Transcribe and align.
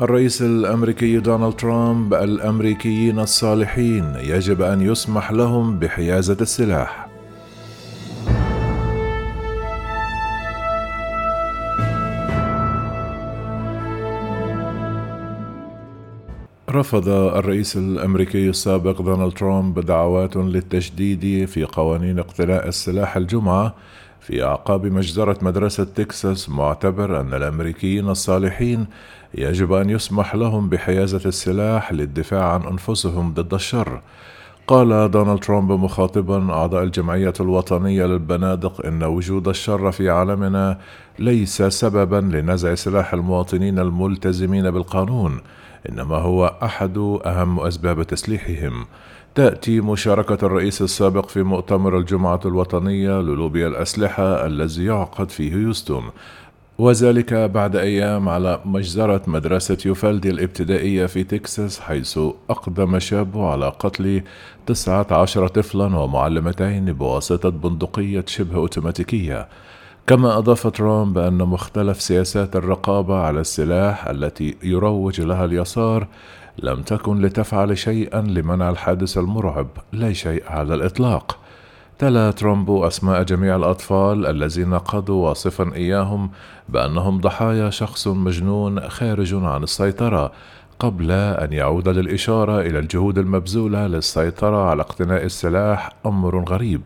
الرئيس 0.00 0.42
الأمريكي 0.42 1.18
دونالد 1.18 1.56
ترامب 1.56 2.14
الأمريكيين 2.14 3.18
الصالحين 3.18 4.14
يجب 4.16 4.62
أن 4.62 4.80
يسمح 4.80 5.32
لهم 5.32 5.78
بحيازة 5.78 6.36
السلاح. 6.40 7.08
رفض 16.70 17.08
الرئيس 17.08 17.76
الأمريكي 17.76 18.48
السابق 18.48 19.02
دونالد 19.02 19.32
ترامب 19.32 19.80
دعوات 19.80 20.36
للتشديد 20.36 21.48
في 21.48 21.64
قوانين 21.64 22.18
اقتناء 22.18 22.68
السلاح 22.68 23.16
الجمعة 23.16 23.74
في 24.26 24.44
أعقاب 24.44 24.86
مجزرة 24.86 25.38
مدرسة 25.42 25.84
تكساس 25.84 26.48
معتبر 26.48 27.20
أن 27.20 27.34
الأمريكيين 27.34 28.08
الصالحين 28.08 28.86
يجب 29.34 29.72
أن 29.72 29.90
يسمح 29.90 30.34
لهم 30.34 30.68
بحيازة 30.68 31.20
السلاح 31.26 31.92
للدفاع 31.92 32.52
عن 32.52 32.62
أنفسهم 32.62 33.34
ضد 33.34 33.54
الشر. 33.54 34.00
قال 34.66 35.10
دونالد 35.10 35.38
ترامب 35.38 35.72
مخاطبا 35.72 36.52
أعضاء 36.52 36.82
الجمعية 36.82 37.32
الوطنية 37.40 38.06
للبنادق 38.06 38.86
إن 38.86 39.02
وجود 39.02 39.48
الشر 39.48 39.92
في 39.92 40.10
عالمنا 40.10 40.78
ليس 41.18 41.62
سببا 41.62 42.16
لنزع 42.36 42.74
سلاح 42.74 43.14
المواطنين 43.14 43.78
الملتزمين 43.78 44.70
بالقانون، 44.70 45.40
إنما 45.88 46.16
هو 46.16 46.54
أحد 46.62 46.98
أهم 47.26 47.60
أسباب 47.60 48.02
تسليحهم. 48.02 48.86
تأتي 49.34 49.80
مشاركة 49.80 50.46
الرئيس 50.46 50.82
السابق 50.82 51.28
في 51.28 51.42
مؤتمر 51.42 51.98
الجمعة 51.98 52.40
الوطنية 52.44 53.20
للوبي 53.20 53.66
الأسلحة 53.66 54.46
الذي 54.46 54.84
يعقد 54.84 55.30
في 55.30 55.52
هيوستن 55.52 56.02
وذلك 56.78 57.34
بعد 57.34 57.76
أيام 57.76 58.28
على 58.28 58.60
مجزرة 58.64 59.22
مدرسة 59.26 59.78
يوفالدي 59.86 60.30
الابتدائية 60.30 61.06
في 61.06 61.24
تكساس 61.24 61.80
حيث 61.80 62.18
أقدم 62.50 62.98
شاب 62.98 63.38
على 63.38 63.68
قتل 63.68 64.22
19 64.66 65.48
طفلا 65.48 65.98
ومعلمتين 65.98 66.92
بواسطة 66.92 67.48
بندقية 67.48 68.24
شبه 68.26 68.56
أوتوماتيكية 68.56 69.48
كما 70.06 70.38
أضاف 70.38 70.66
ترامب 70.66 71.18
أن 71.18 71.38
مختلف 71.38 72.02
سياسات 72.02 72.56
الرقابة 72.56 73.16
على 73.16 73.40
السلاح 73.40 74.08
التي 74.08 74.56
يروج 74.62 75.20
لها 75.20 75.44
اليسار 75.44 76.06
لم 76.58 76.82
تكن 76.82 77.20
لتفعل 77.20 77.78
شيئا 77.78 78.20
لمنع 78.20 78.70
الحادث 78.70 79.18
المرعب 79.18 79.66
لا 79.92 80.12
شيء 80.12 80.42
على 80.46 80.74
الإطلاق. 80.74 81.38
تلا 81.98 82.30
ترامب 82.30 82.70
أسماء 82.70 83.22
جميع 83.22 83.56
الأطفال 83.56 84.26
الذين 84.26 84.74
قضوا 84.74 85.28
واصفا 85.28 85.74
إياهم 85.74 86.30
بأنهم 86.68 87.20
ضحايا 87.20 87.70
شخص 87.70 88.08
مجنون 88.08 88.88
خارج 88.88 89.34
عن 89.34 89.62
السيطرة 89.62 90.32
قبل 90.78 91.10
أن 91.10 91.52
يعود 91.52 91.88
للإشارة 91.88 92.60
إلى 92.60 92.78
الجهود 92.78 93.18
المبذولة 93.18 93.86
للسيطرة 93.86 94.70
على 94.70 94.82
اقتناء 94.82 95.24
السلاح 95.24 95.90
أمر 96.06 96.44
غريب. 96.48 96.80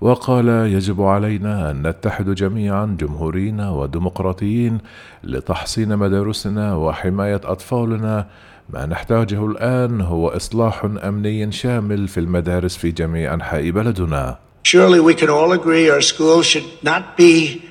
وقال 0.00 0.48
يجب 0.48 1.02
علينا 1.02 1.70
أن 1.70 1.86
نتحد 1.86 2.30
جميعا 2.34 2.96
جمهوريين 3.00 3.60
وديمقراطيين 3.60 4.78
لتحصين 5.24 5.96
مدارسنا 5.96 6.76
وحماية 6.76 7.40
أطفالنا 7.44 8.26
ما 8.70 8.86
نحتاجه 8.86 9.46
الآن 9.46 10.00
هو 10.00 10.28
إصلاح 10.28 10.84
أمني 10.84 11.52
شامل 11.52 12.08
في 12.08 12.20
المدارس 12.20 12.76
في 12.76 12.90
جميع 12.90 13.34
أنحاء 13.34 13.70
بلدنا 13.70 14.38
Surely 14.64 15.00
we 15.00 15.14
can 15.14 15.30
all 15.30 15.52
agree 15.52 15.88
our 15.88 16.02
schools 16.02 16.44
should 16.46 16.68
not 16.82 17.16
be 17.16 17.62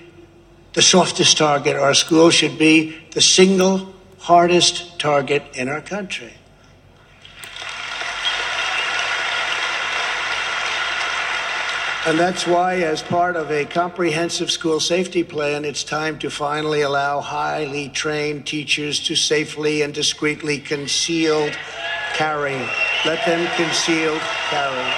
the 0.74 0.82
softest 0.82 1.38
target. 1.38 1.76
Our 1.76 1.94
schools 1.94 2.34
should 2.34 2.58
be 2.58 2.96
the 3.12 3.22
single 3.22 3.94
hardest 4.20 5.00
target 5.00 5.44
in 5.54 5.70
our 5.70 5.82
country. 5.82 6.34
And 12.07 12.19
that's 12.19 12.45
why, 12.47 12.73
as 12.93 13.01
part 13.01 13.37
of 13.37 13.47
a 13.53 13.65
comprehensive 13.65 14.51
school 14.51 14.81
safety 14.81 15.23
plan, 15.23 15.65
it's 15.65 15.85
time 15.85 16.19
to 16.19 16.29
finally 16.31 16.83
allow 16.83 17.21
highly 17.21 17.89
trained 17.91 18.45
teachers 18.45 18.99
to 19.07 19.15
safely 19.15 19.83
and 19.83 19.95
discreetly 19.95 20.59
concealed 20.59 21.55
carry. 22.15 22.61
Let 23.07 23.21
them 23.27 23.43
concealed 23.57 24.23
carry. 24.51 24.93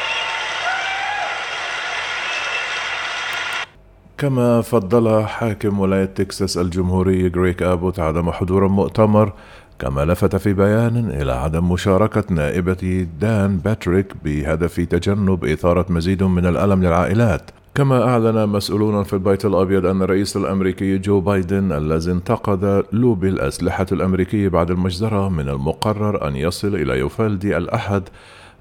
كما 4.18 4.62
فضل 4.62 5.26
حاكم 5.26 5.80
ولاية 5.80 6.04
تكساس 6.04 6.58
الجمهوري 6.58 7.28
غريك 7.36 7.62
أبوت 7.62 8.00
عدم 8.00 8.30
حضور 8.30 8.66
المؤتمر 8.66 9.32
كما 9.79 10.05
لفت 10.05 10.35
في 10.35 10.53
بيان 10.53 11.09
إلى 11.09 11.31
عدم 11.31 11.71
مشاركة 11.71 12.23
نائبه 12.29 13.07
دان 13.21 13.57
باتريك 13.57 14.13
بهدف 14.23 14.75
تجنب 14.75 15.45
إثارة 15.45 15.85
مزيد 15.89 16.23
من 16.23 16.45
الألم 16.45 16.83
للعائلات. 16.83 17.51
كما 17.75 18.03
أعلن 18.03 18.49
مسؤولون 18.49 19.03
في 19.03 19.13
البيت 19.13 19.45
الأبيض 19.45 19.85
أن 19.85 20.01
الرئيس 20.01 20.37
الأمريكي 20.37 20.97
جو 20.97 21.21
بايدن 21.21 21.71
الذي 21.71 22.11
انتقد 22.11 22.83
لوبي 22.91 23.29
الأسلحة 23.29 23.85
الأمريكي 23.91 24.49
بعد 24.49 24.71
المجزرة 24.71 25.29
من 25.29 25.49
المقرر 25.49 26.27
أن 26.27 26.35
يصل 26.35 26.75
إلى 26.75 26.99
يوفالدي 26.99 27.57
الأحد 27.57 28.03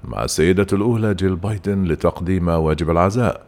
مع 0.03 0.23
السيدة 0.23 0.67
الأولى 0.73 1.13
جيل 1.13 1.35
بايدن 1.35 1.83
لتقديم 1.83 2.47
واجب 2.47 2.89
العزاء. 2.89 3.41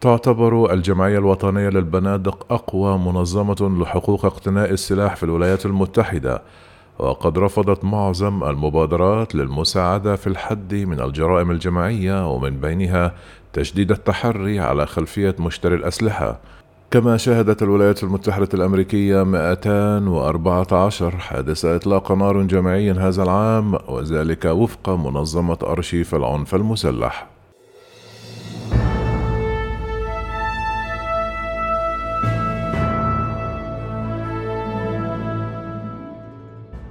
تعتبر 0.00 0.72
الجمعية 0.72 1.18
الوطنية 1.18 1.68
للبنادق 1.68 2.52
أقوى 2.52 2.98
منظمة 2.98 3.78
لحقوق 3.82 4.24
اقتناء 4.24 4.70
السلاح 4.70 5.16
في 5.16 5.22
الولايات 5.22 5.66
المتحدة. 5.66 6.42
وقد 6.98 7.38
رفضت 7.38 7.84
معظم 7.84 8.44
المبادرات 8.44 9.34
للمساعدة 9.34 10.16
في 10.16 10.26
الحد 10.26 10.74
من 10.74 11.00
الجرائم 11.00 11.50
الجماعية 11.50 12.32
ومن 12.32 12.60
بينها 12.60 13.14
تشديد 13.52 13.90
التحري 13.90 14.60
على 14.60 14.86
خلفية 14.86 15.34
مشتري 15.38 15.74
الأسلحة. 15.74 16.40
كما 16.90 17.16
شهدت 17.16 17.62
الولايات 17.62 18.02
المتحدة 18.02 18.48
الأمريكية 18.54 19.22
214 19.22 21.16
حادث 21.16 21.64
إطلاق 21.64 22.12
نار 22.12 22.42
جماعي 22.42 22.90
هذا 22.90 23.22
العام 23.22 23.78
وذلك 23.88 24.44
وفق 24.44 24.90
منظمة 24.90 25.58
أرشيف 25.62 26.14
العنف 26.14 26.54
المسلح. 26.54 27.35